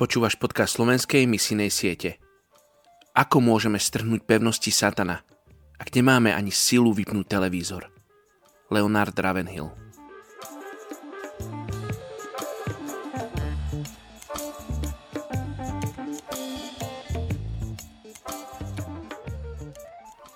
[0.00, 2.16] Počúvaš podcast slovenskej misijnej siete.
[3.12, 5.20] Ako môžeme strhnúť pevnosti satana,
[5.76, 7.92] ak nemáme ani silu vypnúť televízor?
[8.72, 9.68] Leonard Ravenhill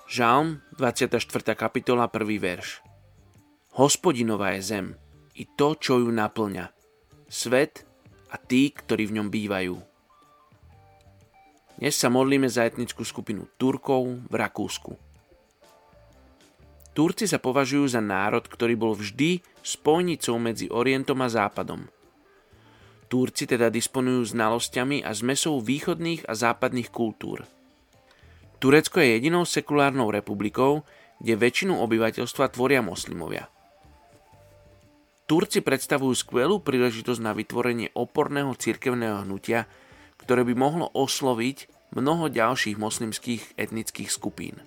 [0.05, 1.25] Žalm, 24.
[1.57, 2.21] kapitola, 1.
[2.37, 2.85] verš.
[3.81, 4.85] Hospodinová je zem,
[5.33, 6.69] i to, čo ju naplňa.
[7.25, 7.94] Svet
[8.29, 9.75] a tí, ktorí v ňom bývajú.
[11.75, 14.95] Dnes sa modlíme za etnickú skupinu Turkov v Rakúsku.
[16.95, 21.83] Turci sa považujú za národ, ktorý bol vždy spojnicou medzi Orientom a Západom.
[23.11, 27.43] Turci teda disponujú znalosťami a zmesou východných a západných kultúr.
[28.63, 30.87] Turecko je jedinou sekulárnou republikou,
[31.19, 33.51] kde väčšinu obyvateľstva tvoria moslimovia–
[35.25, 39.65] Turci predstavujú skvelú príležitosť na vytvorenie oporného cirkevného hnutia,
[40.21, 41.65] ktoré by mohlo osloviť
[41.97, 44.61] mnoho ďalších moslimských etnických skupín.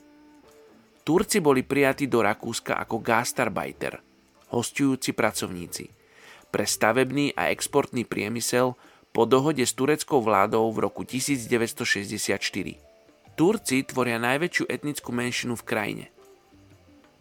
[1.06, 4.02] Turci boli prijatí do Rakúska ako gastarbeiter,
[4.50, 5.94] hostujúci pracovníci,
[6.50, 8.74] pre stavebný a exportný priemysel
[9.14, 12.34] po dohode s tureckou vládou v roku 1964.
[13.38, 16.06] Turci tvoria najväčšiu etnickú menšinu v krajine–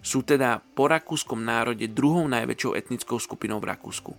[0.01, 4.11] sú teda po rakúskom národe druhou najväčšou etnickou skupinou v Rakúsku.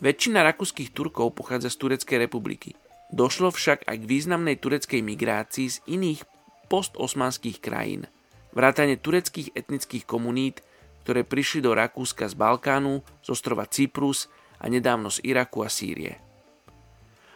[0.00, 2.70] Väčšina rakúskych Turkov pochádza z Tureckej republiky.
[3.12, 6.24] Došlo však aj k významnej tureckej migrácii z iných
[6.72, 8.08] postosmanských krajín.
[8.56, 10.64] Vrátane tureckých etnických komunít,
[11.04, 16.16] ktoré prišli do Rakúska z Balkánu, z ostrova Cyprus a nedávno z Iraku a Sýrie.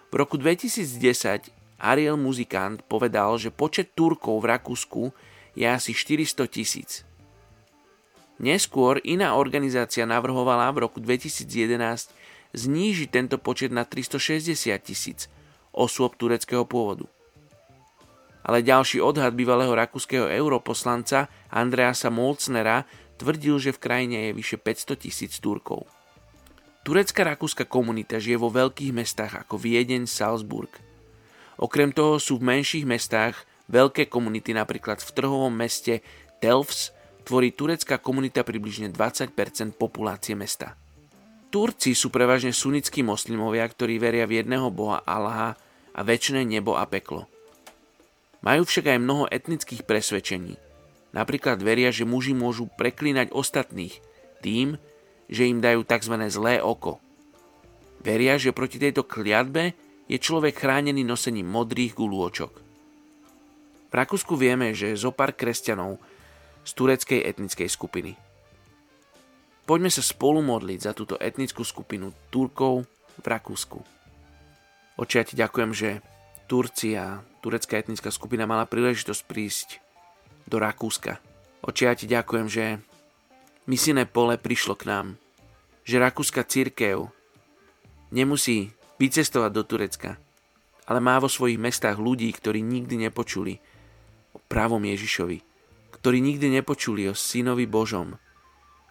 [0.08, 5.02] V roku 2010 Ariel Muzikant povedal, že počet Turkov v Rakúsku
[5.52, 7.04] je asi 400 tisíc.
[8.36, 12.12] Neskôr iná organizácia navrhovala v roku 2011
[12.52, 14.52] znížiť tento počet na 360
[14.84, 15.32] tisíc
[15.72, 17.08] osôb tureckého pôvodu.
[18.46, 22.86] Ale ďalší odhad bývalého rakúskeho europoslanca Andreasa Molcnera
[23.18, 25.88] tvrdil, že v krajine je vyše 500 tisíc Turkov.
[26.86, 30.70] Turecká rakúska komunita žije vo veľkých mestách ako Viedeň, Salzburg.
[31.58, 33.34] Okrem toho sú v menších mestách
[33.66, 36.04] veľké komunity napríklad v trhovom meste
[36.38, 36.95] Telfs
[37.26, 39.34] tvorí turecká komunita približne 20%
[39.74, 40.78] populácie mesta.
[41.50, 45.58] Turci sú prevažne sunnickí moslimovia, ktorí veria v jedného boha Allaha
[45.90, 47.26] a väčšie nebo a peklo.
[48.46, 50.54] Majú však aj mnoho etnických presvedčení.
[51.10, 53.98] Napríklad veria, že muži môžu preklínať ostatných
[54.44, 54.78] tým,
[55.26, 56.14] že im dajú tzv.
[56.30, 57.02] zlé oko.
[58.06, 59.74] Veria, že proti tejto kliatbe
[60.06, 62.52] je človek chránený nosením modrých gulôčok.
[63.90, 65.98] V Rakúsku vieme, že zo pár kresťanov
[66.66, 68.18] z tureckej etnickej skupiny.
[69.66, 72.86] Poďme sa spolu modliť za túto etnickú skupinu Turkov
[73.22, 73.78] v Rakúsku.
[74.98, 76.02] Oči, ja ti ďakujem, že
[76.50, 79.68] Turci a turecká etnická skupina mala príležitosť prísť
[80.46, 81.18] do Rakúska.
[81.66, 82.78] Oči, ja ti ďakujem, že
[83.66, 85.06] misijné pole prišlo k nám.
[85.86, 87.10] Že rakúska církev
[88.10, 90.18] nemusí vycestovať do Turecka,
[90.82, 93.58] ale má vo svojich mestách ľudí, ktorí nikdy nepočuli
[94.34, 95.55] o pravom Ježišovi
[95.96, 98.20] ktorí nikdy nepočuli o synovi Božom,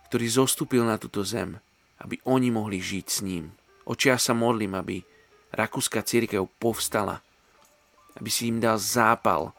[0.10, 1.62] ktorý zostúpil na túto zem,
[2.02, 3.54] aby oni mohli žiť s ním.
[3.86, 5.06] Očia sa modlím, aby
[5.54, 7.22] rakúska církev povstala,
[8.18, 9.54] aby si im dal zápal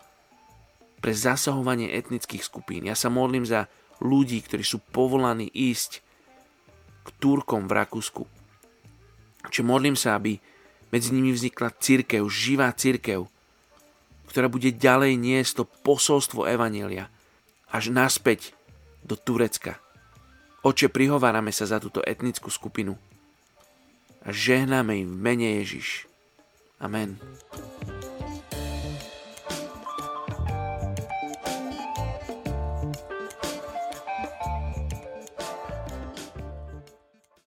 [0.99, 2.91] pre zasahovanie etnických skupín.
[2.91, 3.71] Ja sa modlím za
[4.03, 6.03] ľudí, ktorí sú povolaní ísť
[7.07, 8.23] k Turkom v Rakúsku.
[9.47, 10.43] Čiže modlím sa, aby
[10.91, 13.31] medzi nimi vznikla církev, živá církev,
[14.27, 17.07] ktorá bude ďalej niesť to posolstvo Evanielia,
[17.77, 18.57] až naspäť
[19.05, 19.77] do Turecka.
[20.65, 22.97] Oče, prihovárame sa za túto etnickú skupinu
[24.25, 26.09] a žehnáme im v mene Ježiš.
[26.81, 27.21] Amen.